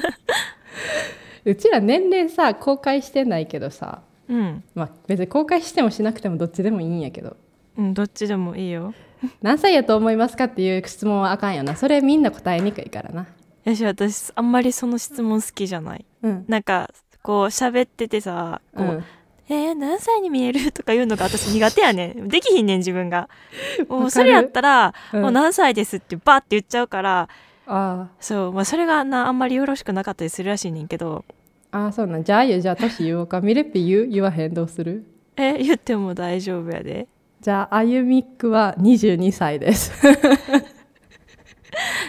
[1.45, 4.01] うちら年齢さ公開してないけどさ
[4.31, 4.63] うん。
[4.75, 7.35] まあ別に公開してもしなくてもどっちでもいいんやけど。
[7.77, 8.93] うんどっちでもいいよ。
[9.41, 11.75] 何歳やと思いますかっていう質問はあかんよな。
[11.75, 13.27] それみんな答えにくいからな。
[13.65, 16.05] よし私あんまりその質問好きじゃない。
[16.23, 16.45] うん。
[16.47, 16.89] なんか
[17.21, 19.03] こう喋っててさこう、うん。
[19.49, 22.29] えー、何歳に見えるとか言うのが私苦手やねん。
[22.29, 23.27] できひんねん自分が。
[23.89, 25.21] もうそれやったら、うん。
[25.23, 27.27] もう何歳ですってバーって言っちゃうから
[27.67, 31.23] あそう、まあ、それがなあんまりよろしくなかったりするらしいねんけど。
[31.71, 32.23] あああそうなん。
[32.23, 33.39] じゃあゆじゃあ年言おうか。
[33.41, 34.07] ミレッピ言う？
[34.07, 34.53] 言わへん？
[34.53, 35.05] どうする？
[35.37, 37.07] え言っても大丈夫やで。
[37.39, 39.91] じゃああゆみっくは22歳です。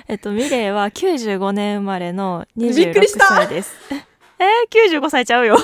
[0.09, 3.27] えっとミレイは95年生まれのびっく26りした。
[3.27, 3.73] 歳です。
[4.39, 5.57] えー、95歳ちゃうよ。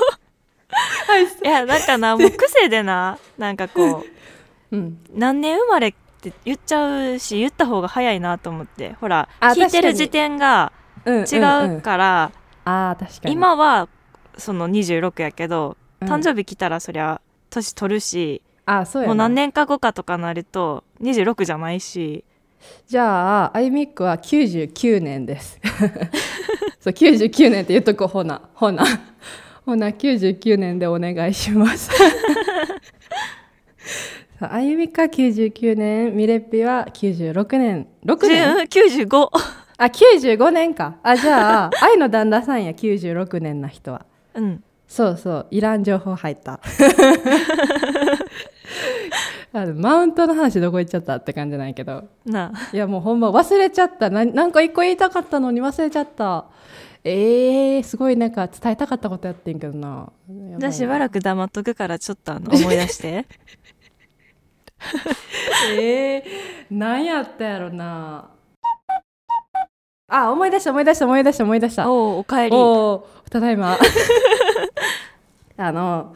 [1.44, 4.04] いやなんかなもう癖でななんかこ
[4.70, 4.98] う うん。
[5.12, 8.94] 何年生まれって言っちゃうし言った方が早いなと思って。
[8.94, 10.72] ほらあ聞いてる時点が
[11.04, 12.32] うん違うから、
[12.64, 13.34] あー確かに。
[13.34, 13.88] 今は
[14.36, 16.08] その26やけど、うん。
[16.08, 19.08] 誕生日来たらそりゃ年取るし、あそうやな。
[19.08, 22.24] もう何年か後かとかなると26じゃないし。
[22.88, 25.60] じゃあアイミックは99年です。
[26.80, 28.42] そう99年って言っとこうほな。
[28.54, 28.84] ほな。
[29.64, 31.90] ほな99年でお願いします
[34.40, 39.28] あゆみか99年ミレッピは96年6年？95
[39.78, 40.96] あ95年か。
[41.02, 44.06] あじゃあ 愛の旦那さんや96年な人は。
[44.34, 44.62] うん。
[44.86, 46.60] そうそういらん情報入った。
[49.52, 52.04] あのマウントの話どこ行っちゃったって感じなんやけど。
[52.24, 52.58] なあ。
[52.72, 54.08] いやもうほんま忘れちゃった。
[54.08, 56.44] ななんか一個言いたかったのに忘れちゃった。
[57.02, 60.12] えー、すごいなんか伝えたかったことやってんけどな。
[60.58, 63.26] じゃあしばらくく黙っとくからちょっとあの思い出して
[65.78, 66.22] えー、
[66.70, 68.30] 何やったやろな。
[70.10, 71.90] あ思い出した思い出した思い出した思い出した。
[71.90, 72.56] おおおかえり
[73.30, 73.76] ただいま。
[75.58, 76.14] あの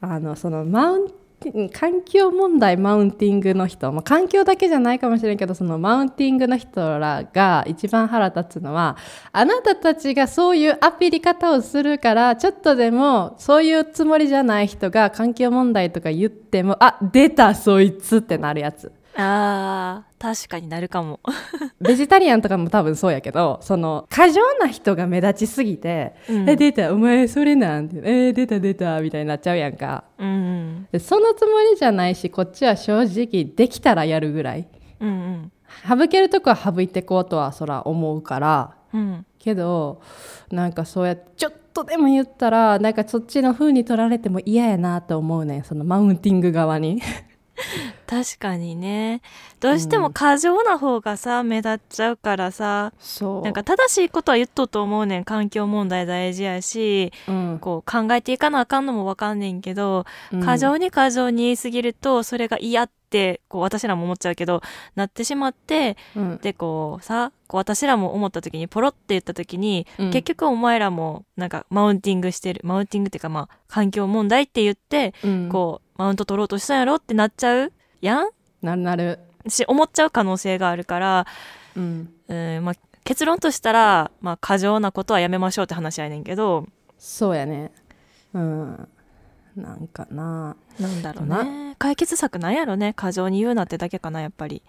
[0.00, 1.23] あのそのマウン
[1.72, 8.96] 環境問題マウンティングの人、まあ、環境だけじゃないかもしれんけどそのマウンティングの人らが一番腹立つのは
[9.32, 18.92] あなたたちがそういうアピり方をするからちょっとでもそういうつもりじゃない人が環境問題とか言ってもあ出たそいつってなるやつ。
[19.16, 21.20] あー確かになるかも。
[21.80, 26.48] ベジタリアンとかも多分そうやけどその過剰な人が目立ちすぎて「うん。
[26.48, 30.04] え出たお前それなん?」て「え出た出た」みたいになっちゃうやんか。
[30.18, 34.66] うんでそのつもりじゃないしこっちは正直できたらやるぐらい。
[35.00, 35.52] うんうん。
[35.88, 38.70] 省けるとこは省いてこうとはそら思うから。
[38.92, 39.26] うん。
[39.38, 40.00] けど
[40.50, 47.02] なんかそうやってちょっとでも言ったらなんかそっちの風に取られても嫌やなと思うねんそのマウンティング側に
[48.06, 49.22] 確かにね。
[49.60, 53.42] どうしても過剰な方がさ、目立っちゃうからさそう。
[53.42, 55.24] なんか正しいことは言っとうと思うねん。
[55.24, 57.58] 環境問題大事やしうん。
[57.60, 60.40] こう考えていかなあかんのもわかんねんけど、うん。
[60.44, 64.60] 過剰に過剰に言いすぎるとそれが嫌ってこう私らも思っちゃうけど
[64.96, 66.38] なってしまってうん。
[66.38, 70.10] でこうさこう私らも思った時にポロって言った時に、うん。
[70.10, 72.60] 結局お前らもなんかマウンティングしてる。
[72.64, 75.48] マウンティングっていうかまあ環境問題って言って、うん。
[75.48, 77.72] こうマウント取ろうとしたんやろってなっちゃう
[78.04, 78.28] やん？
[78.62, 79.18] なるなる。
[79.48, 81.26] し思っちゃう可能性があるから、
[81.76, 82.12] うん。
[82.28, 86.66] うんまあ、結論としたら、まあ、過剰なことはやめましょうって話やねんけど
[86.98, 87.72] そうやね。
[88.32, 88.88] うん。
[89.56, 90.56] なんかな。
[90.80, 91.76] なんだろうね。
[91.78, 92.92] 解決策なんやろね。
[92.94, 94.62] 過剰に言うなってだけかなやっぱり。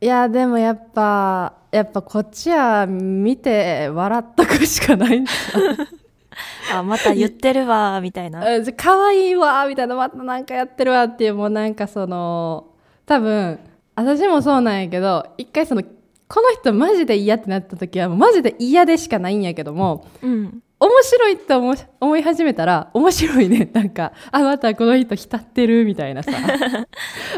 [0.00, 5.30] いやでもやっぱやっぱこっちは見て笑っとくしかないんだ
[6.72, 8.48] あまた言ってるわみたいな。
[8.50, 12.66] えじゃ可愛いわみたいなまたなんかやってるわっていうもうなんかその
[13.04, 13.58] 多分
[13.94, 15.82] 私もそうなんやけど一回その
[16.28, 20.62] この人マジで嫌ってなった時はもうマジで嫌でしかないんやけどもうん。
[20.78, 26.32] 面白いって思い始めたら面白いねなんかあまたこの人浸ってる みたいなさ。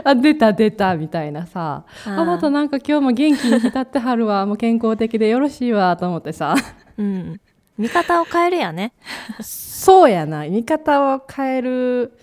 [0.03, 1.85] あ出た出たみたいなさ。
[2.05, 6.57] あまたなんか今日も元気に浸ってはるわもう健康的でよろしいわと思ってさ。
[6.99, 7.41] うん
[7.79, 8.93] 見方を変えるやね。
[9.41, 10.47] そうやな。
[10.49, 12.19] 見方を変える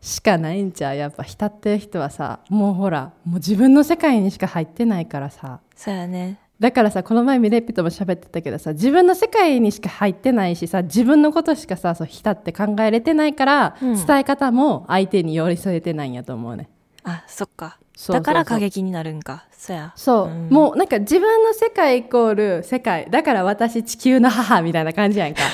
[0.00, 0.96] しかないんちゃう。
[0.96, 5.60] やっぱ浸ってる人はさもうほらもう自分の世界にしか入ってないからさ。
[5.74, 6.38] そうやね。
[6.60, 13.94] だからさこの前ミレッピとも喋ってたけどさ自分の世界にしか入ってないしさ自分のことしかさそう浸って考えれてないから、うん。
[13.94, 16.68] 伝え方も相手に寄り添えてないんやと思うね。
[17.04, 19.44] あそっかだから過激になるんか。
[19.52, 19.92] そうや。
[19.96, 20.48] そう、ん。
[20.50, 25.42] もうなんか自分の世界イコール世界だから私地球の母みたいな感じやんか。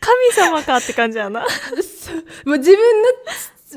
[0.00, 1.40] 神様かって感じやな。
[2.44, 3.08] もう自分の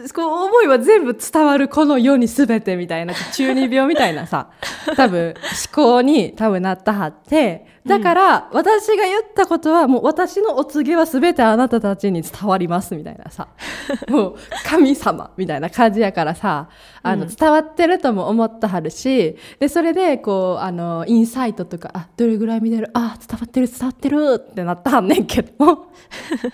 [0.04, 4.50] つこう思いは全部伝わるこの世に全てみたいな中二病みたいなさ
[4.98, 13.48] 多分思考に多分なったはってだから、私が言ったことはもう私のお告げは全てあなたたちに伝わりますみたいなさ。
[14.10, 16.70] もう神様みたいな感じやからさ
[17.04, 17.36] あの、うん。
[17.36, 22.90] 伝わってるとも思ったはるしでそれでこうあのインサイトとかあどれぐらい見てる？
[22.94, 25.88] あ伝わってる伝わってるってなったはんねんけど。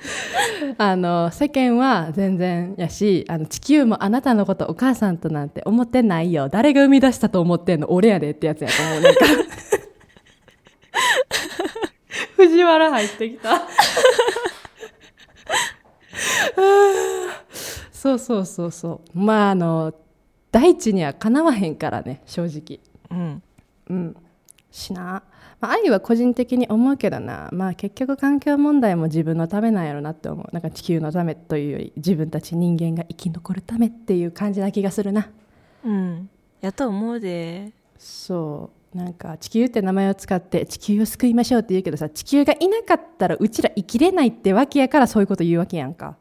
[0.78, 6.50] あの世間は全然やしあの地球もあなたのことお母さんとなんて思ってないよ。
[6.50, 7.92] 誰が生み出したと思ってんの？
[7.92, 9.20] 俺やでってやつやと思うなんか
[12.36, 13.62] 藤原入ってきた。
[17.92, 19.20] そうそうそうそう。
[19.20, 19.94] まああの
[20.52, 22.80] 大地にはかなわへんからね正直。
[23.10, 23.44] うん。
[23.90, 24.16] うん。
[24.72, 25.24] しな、
[25.60, 30.50] まあ、愛は個人的に思うけどな、まあ、結局環境問題も自分のためなんやろなって思う。
[30.52, 35.30] なんか地球のためというより自分たち人間が生き残るためっていう感じな気がするな。
[35.84, 36.30] うん。
[36.62, 37.72] やと思うで。
[37.98, 46.18] そうなんか地球って名前を使って地球を救いましょうって言うけどさ地球がいなかったらうちら生きれないってわけやからそういうこと言うわけやんか。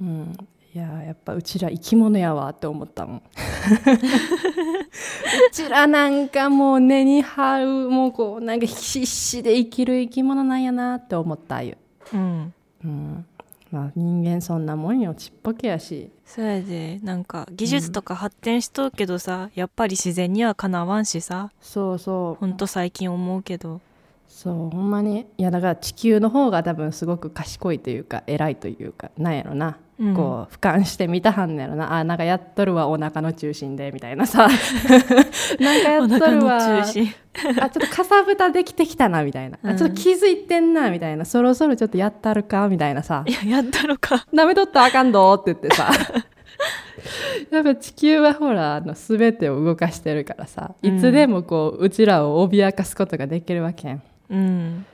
[0.00, 0.36] うん。
[0.74, 3.22] いややっぱうちら生き物やわって思ったもん。
[3.22, 3.22] う
[5.52, 11.76] ちらなんかもう根に張るもうこうなんか必死で生きる生き物なんやなって思ったあゆ
[12.12, 12.54] うん。
[12.84, 13.26] うん
[13.72, 16.10] まあ人間そんなもんよちっぽけやし。
[16.24, 17.00] それで。
[17.02, 21.50] なんか技術とか発展しとうけどさ、やっぱり自然にはかなわんしさ。
[21.60, 22.40] そうそう。
[22.40, 23.80] ほんと最近思うけど。
[24.28, 25.26] そうほんまに。
[25.36, 31.92] いやだから地球の方が多分すごく賢いというか偉いというかなんやろな、うんこう俯瞰して見たはんねやろな。
[31.92, 34.48] あなんかやっとるわお腹の中心でみたいなさ。
[35.60, 36.82] なんかやおっとるわ。
[36.84, 37.14] 中心。
[37.60, 39.70] あちょっとかさぶたできてきたなみたいな、うん。
[39.70, 41.24] あちょっと気づいてんなみたいな。
[41.24, 43.22] そろそろちょっとやったるかみたいなさ。
[43.26, 44.26] いややったのか。
[44.34, 45.90] ダメとったらあかんどって言ってさ。
[47.50, 50.74] やっぱ地球はほらあの全てを動かしてるからさ。
[50.82, 54.02] いつでもこう、うちらを脅かすことができるわけやん。
[54.30, 54.86] うん。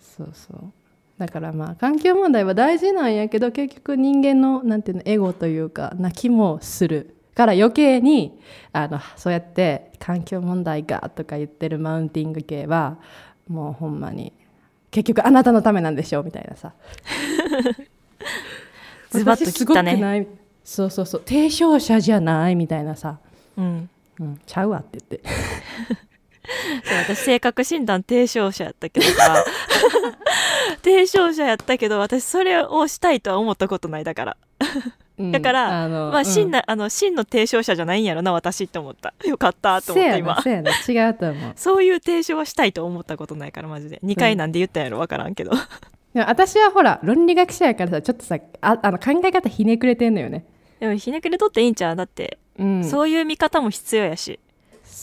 [0.00, 0.72] そうそう
[1.18, 8.38] だからまあ環境問題は大事なんやけど結局人間のなんていうのエゴというかな気もするから余計に
[8.72, 12.98] あのそうやって環境問題がとか言ってるマウンティング系は
[13.48, 14.32] もうほんまに
[14.90, 16.72] 結局あなたのためなんでしょうみたいなさ。
[19.10, 20.26] ズバッと切ったね。
[20.64, 21.22] そうそうそう。
[21.24, 23.18] 提唱者じゃないみたいなさ、
[23.56, 23.88] うん。
[24.20, 25.20] うん、ちゃうわって言って
[26.84, 29.44] そう私性格診断提唱者やったけどさ。
[30.82, 34.36] 提唱者やったけど私それをしたいとは思ったことないだから。
[35.18, 36.50] うんだからあのまあ真うん。
[36.50, 39.14] な、あの真の提唱者じゃないんやろな私って思った。
[39.24, 41.08] よかったと思って今せやなせやな。
[41.08, 41.52] 違うと思う。
[41.56, 43.98] そういう提唱はしたいと思ったことないからマジで。
[44.04, 45.52] 2回なんで言ったんやろ分からんけど、
[46.12, 50.44] でも私はほら論理学者やからさちょっとさああの考え方ひねくれてんのよね、
[50.80, 51.96] でもひねくれとっていいんちゃう？
[51.96, 54.38] だって、うん、そうそういう見方も必要やし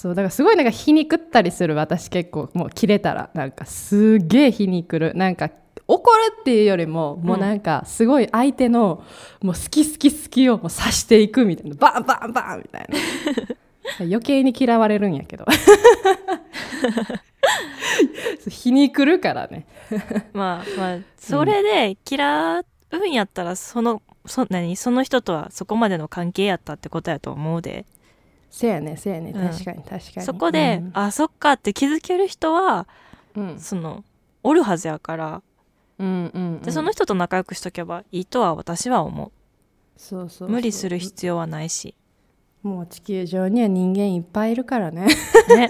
[0.10, 3.30] だからすごいなんか皮肉ったりする私結構もう切れたら。
[3.34, 5.14] なんかすげえ皮肉る。
[5.16, 5.50] なんか
[5.88, 9.04] 怒るっていうよりももうなんかすごい相手の
[9.42, 11.76] もう好き好き好きをもう刺していくみたいな。
[11.76, 12.98] バンバンバンみたいな。
[14.00, 15.46] 余計に嫌われるんやけど。
[18.50, 19.66] 皮肉るからね。
[20.34, 24.76] まあまあそれで嫌うんやったらそのそ何？
[24.76, 27.86] その人とはそこまでの関係やったってことやと思うで
[28.54, 29.32] せやねせやね。
[29.36, 29.50] うん。
[29.50, 30.92] 確かに確かに、そこで、うん。
[30.94, 32.88] あそっかって気づける人は
[33.36, 33.60] うん。
[33.60, 34.04] その
[34.44, 35.42] おるはずやから。
[35.98, 36.62] うんうんうん。
[36.62, 39.32] でその人と仲良くしとけばいいとは私は思
[39.98, 40.50] そうそうそう。
[40.50, 41.96] う無理する必要はないし。
[42.62, 45.08] もう地球上には人間いっぱいいるからね。
[45.50, 45.68] ね。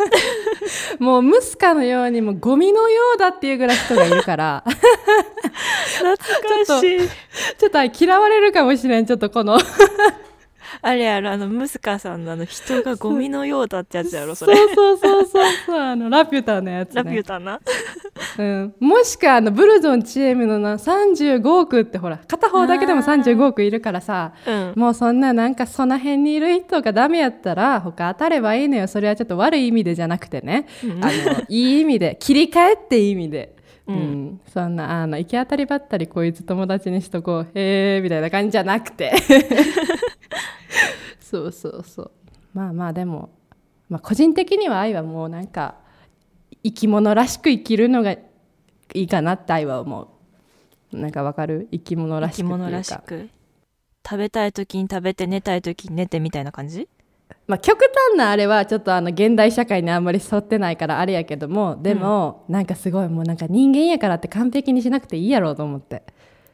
[0.99, 4.63] もうムスカのようにもうゴミのようだっていうぐらい人がいるから。
[5.97, 6.17] 懐
[6.65, 6.99] かしい。
[7.57, 9.57] ちょっと嫌われるかもしれんちょっとこの
[10.85, 14.59] あれやろあのムスカさんのあの人がゴミのようだってやつやろそそうれ。
[14.75, 15.79] そうそうそうそう。
[15.79, 17.61] あのラピュタのやつ、ね、ラピュタな。
[18.37, 24.73] うん、もしくはあのブルゾンチームのな35億ってほら片方だけでも35億いるからさうん。
[24.75, 28.87] もうそんななんかその辺にいる人がダメやったら他当たればいいのよ。
[28.87, 31.03] それはちょっと悪い意味でじゃなくてね、うん。
[31.03, 31.13] あの
[31.47, 33.55] いい意味で切り替えって意味で、
[33.87, 33.95] うん。
[33.95, 34.41] うん。
[34.47, 37.47] そんなあの行き当たりばったりこいつ友達にしとこう。
[37.57, 39.13] へえみたいな感じじゃなくて。
[41.19, 42.11] そうそうそう。
[42.53, 43.29] まあまあでも、
[43.89, 45.75] まあ、個人的には愛はもうなんか
[46.63, 48.19] 生き物らしく生きるのがい
[48.93, 50.09] いかなって愛は思
[50.91, 50.97] う。
[50.97, 51.67] なんかわかる？
[51.71, 52.57] 生き物ら生きしくっていうか。
[52.57, 53.29] 物らしく。
[54.07, 56.87] 食べたい時に食べて寝たい時に寝てみたいな感じ？
[57.45, 57.79] まあ、極
[58.11, 66.03] 端なあれはちょっとあの現代社会にあんまり沿ってないからあれやけどもでも、なんかすごいもうなんか人間やからって完璧にしなくていいやろうと思って。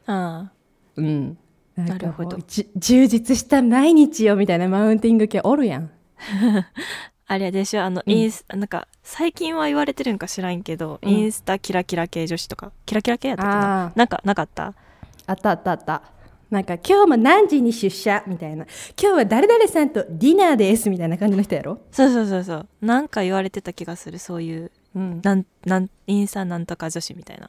[0.06, 0.50] あ
[0.96, 1.38] うん。
[1.76, 2.36] なんかなるほど
[2.76, 5.90] 充実した毎日よみたいなマウンティング系おるやん。
[6.18, 6.68] あ
[7.28, 7.84] あれでしょ？
[7.84, 8.12] あのうん。
[8.12, 11.08] インス、なんか最近は言われてるんか知らんけど、うん。
[11.08, 12.72] インスタキラキラ系女子とか。
[12.84, 14.74] キラキラ系やったっけあななんかなかった？
[15.26, 16.02] あったあったあった
[16.50, 18.24] なんか今日も何時に出社？
[18.26, 18.66] みたいな。
[19.00, 20.90] 今日は誰々さんとディナーです？
[20.90, 21.78] みたいな感じの人やろ？
[21.92, 22.68] そうそうそうそう。
[22.82, 24.72] なんか言われてた気がするそういう。
[24.96, 25.20] うん。
[25.22, 27.48] なんなんインスタなんとか女子みたいな。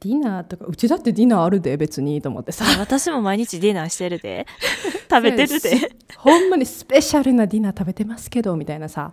[0.00, 2.50] ディナーとかうちだってディナーあるで別にと思って。
[2.50, 4.46] さ私も毎日ディナーしてるで。
[5.08, 5.92] 食べてるで。
[6.16, 9.12] ほんまにスペシャルなディナー食べてますけどみたいなさ。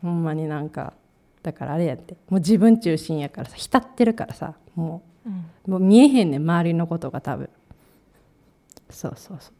[0.00, 0.94] ほんまになんか
[1.42, 2.14] だからあれやって。
[2.30, 3.56] もう自分中心やからさ。
[3.56, 4.54] 浸ってるからさ。
[4.74, 5.28] もう。
[5.28, 5.44] ん。
[5.66, 7.50] うもう見えへんねん周りのことが多分
[8.90, 9.52] そうそうそう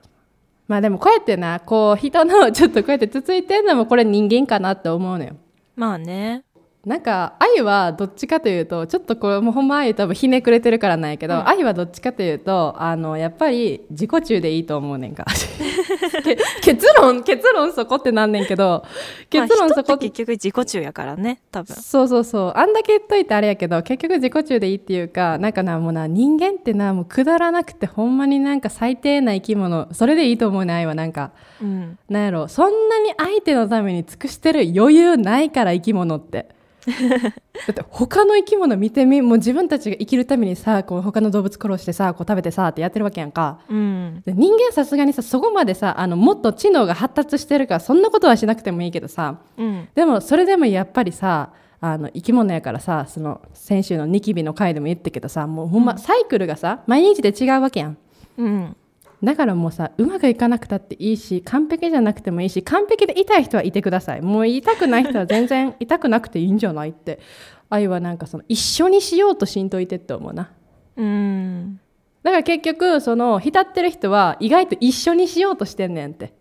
[0.68, 5.36] まあでもこうやってなこう人のちょっとこうやってつついてんのもこれ人間かなって思うのよ。
[5.76, 6.45] まあね。
[6.86, 11.48] なんか愛はどっちかというとちょっとこれもうほんま愛多分ひねくれてるからなんやけど、うん。
[11.48, 15.24] 愛はどっちかというとあのやっぱり自己中でいいと思うねんか。
[16.22, 18.84] け結論結論そこってなんねんけど
[19.28, 21.74] 結論まあそこ人って結局自己中やからね多分。
[21.74, 22.52] そうそうそう。
[22.54, 31.32] あんだけ言っといてあれやけど結局自己中でいいっていうかなんかなもうな人間ってなもうくだらなくてほんまになんか最低な生き物それでいいと思うね愛はなんか。
[31.60, 31.98] うん。
[32.08, 36.54] なんやろそんなに相手のために尽くしてる余裕ないから生き物って
[37.66, 43.58] だって他の生き物見てみもう自分たちが生きるためにさこう他の動物殺してさこう食べてさってやってるわけやんか。
[43.68, 44.22] うん。
[44.24, 49.88] で人間さすがにさそこまでさあのもっと知能が発達してるからそんなことはしなくてもいいけどさうん。
[49.94, 57.98] でもそれでもやっぱりさあの生き物やからさその先週のニキビの回でも言ったけどさもうほんまサイクルがさ毎日で違うわけやん。
[58.38, 58.76] うん
[59.22, 64.22] だからもうさうまくいかなくたっていいし完璧じゃなくてもいいし完璧で痛い人はいてください。
[64.22, 67.20] もう痛くない人は全然痛くなくていいんじゃないって。
[67.68, 70.52] 愛はなんかその一緒にしようとしんといてって思うな。
[70.96, 71.80] うん。
[72.22, 76.32] だから結局その浸ってる人は意外と一緒にしようとしてんねんって。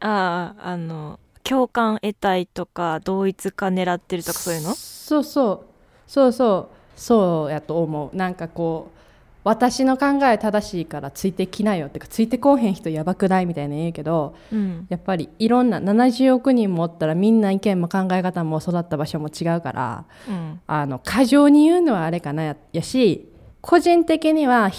[0.00, 4.74] あああの共感得たいとか同一化狙ってるとかそういうの？
[4.74, 5.66] そうそう。
[6.06, 6.76] そうそう。
[6.96, 8.16] そうやと思う。
[8.16, 8.98] なんかこう
[9.42, 11.86] 私の考え正しいからついてきなよ。
[11.86, 13.46] ってかついてこうへん人やばくない？
[13.46, 14.86] みたいな言うけどうん。
[14.90, 20.60] やっぱりいろんな70億人もおったらみんな意見も考え方も育った場所も違うからうん。
[20.66, 22.42] あの過剰に言うのはあれかな。
[22.42, 23.28] ややし
[23.62, 24.70] 個人的には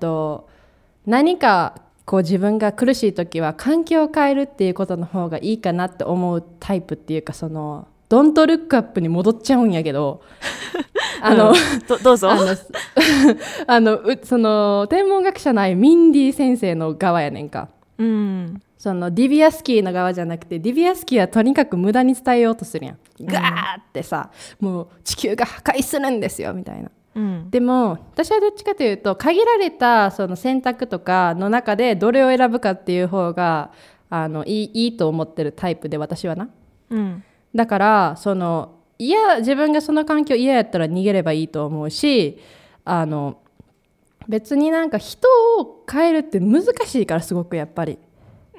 [0.00, 0.48] と
[1.06, 10.22] 何かこう自分が苦しい時は環境を変えるっていうことの方がいいかなって思うタイプっていうかそのドントルックアップに戻っちゃうんやけど
[11.20, 11.54] あの、うん。
[11.86, 12.30] どどうぞ。
[13.66, 17.68] あの その天文学者のああいうミンディ先生の側やねんか。
[17.98, 18.60] うん。
[18.78, 22.98] そのディビアスキーの側じゃなくてディビアスキーはとにかく無駄に伝えようとするやん。
[23.20, 26.90] ガーってさ、もう地球が破壊するんですよみたいな。
[27.16, 27.50] うん。
[27.50, 33.72] でも私はどっちかというと限られたその選択とかの中でどれを選ぶかっていう方が
[34.10, 36.48] あのいいいいと思ってるタイプで私はな。
[36.90, 37.24] うん。
[37.54, 42.38] だからそのいや自分がその環境嫌やったら逃げればいいと思うし
[42.84, 43.38] あの
[44.28, 45.26] 別になんか人
[45.58, 47.98] を変えるって難しいからすごくやっぱり。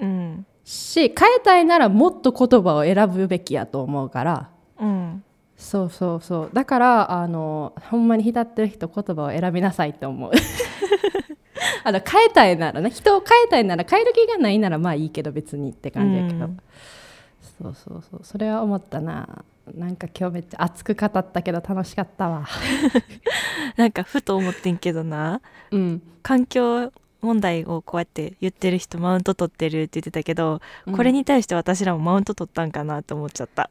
[0.01, 0.45] うん。
[0.65, 4.49] し変えたいならもっと言葉を選ぶべきやと思うから。
[4.79, 5.23] うん。
[5.55, 6.49] そうそうそう。
[6.53, 10.31] だからあのほんまに浸ってる人言葉を選びなさいって思う。
[11.83, 16.59] あの変えたいならね人を変えたいなら変える気がないならまあいいけど別にって感じやけど、うん。
[17.61, 18.19] そうそうそう。
[18.23, 19.43] それは思ったな
[19.75, 22.45] なんか今日めっちゃ熱く語ったけど楽しかったわ。
[23.77, 25.41] なんかふと思ってんけどな。
[25.71, 26.01] うん。
[26.21, 26.91] 環境
[27.21, 30.95] 問題をこうやって言ってる人マウント取ってるって言ってたけど、うん。
[30.95, 33.69] これに対して私らもマウント取ったんかなって思っちゃった。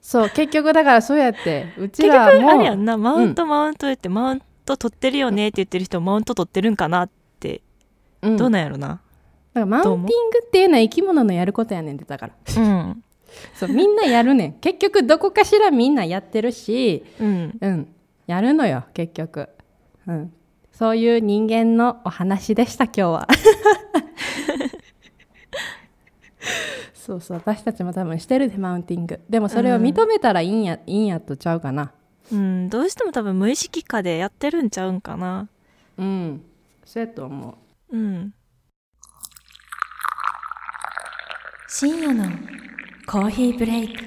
[0.00, 7.62] そう結局だからそうやってうち結らも局あれやんなマウントマウント言って、マウント取ってるよねって言ってる人マウント取ってるんかなって、
[8.22, 8.36] うん。
[8.36, 8.88] どうなんやろな。
[8.88, 9.00] だか
[9.54, 12.34] らマウンティングっていうのは生き物のやることやねんってだから。
[12.56, 13.04] うん
[13.54, 14.48] そうみんなやるね。
[14.48, 17.58] ん結局どこかしらみんなやってるしうん。
[17.60, 17.88] うん。
[18.26, 19.48] やるのよ結局。
[20.06, 20.32] うん。
[20.72, 23.28] そういう人間のお話でした今日は。
[26.94, 29.20] そうそう私たちも多分してるでマウンティング。
[29.28, 31.92] でもそれを認めたらいいんや、いいんやとちゃうかな。
[32.32, 35.48] うん、どうしても多分無意識化でやってるんちゃうんかな。
[35.98, 36.42] うん。
[36.84, 37.58] そうやと思
[37.90, 37.96] う。
[37.96, 38.32] うん。
[41.68, 42.24] 深夜の
[43.10, 44.04] コーヒーブレイク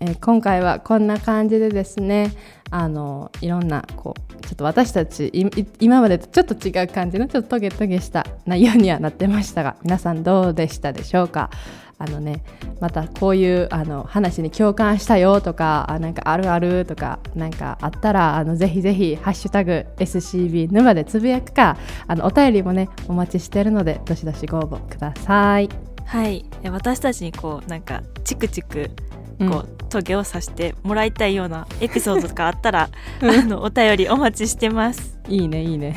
[0.00, 2.32] えー今回はこんな感じでですね
[2.70, 5.30] あのいろんなこうちょっと私たち
[5.78, 11.50] 今までとちょっと違う感じのちょっとトゲトゲした内容にはなってましたが皆さんどうでしたでしょうか？
[11.98, 12.42] あのね
[12.80, 25.89] またこういうあの話に共感したよとかあなんかあるあるとかなんかあったらあのぜひぜひハッシュタグ SCB 沼でつぶやくかあのお便りもねお待ちしてるのでどしどしご応募ください。
[26.10, 26.44] はい。
[26.64, 28.90] え私たちにこうなんかチクチク
[29.38, 29.50] うん。
[29.50, 32.90] こう、トゲを刺してもらいたいようなエピソードとかあったら
[33.22, 35.18] あのお便りお待ちしてます。
[35.28, 35.96] いいねいいね。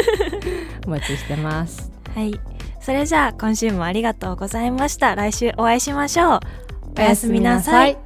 [0.86, 1.92] お待ちしてます。
[2.14, 2.40] はい。
[2.80, 5.14] それじゃあ今週もありがとうございました。
[5.14, 6.40] 来週お会いしましょう。
[6.98, 7.98] おやすみなさい